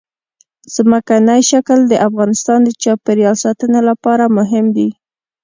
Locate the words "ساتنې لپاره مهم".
3.45-4.65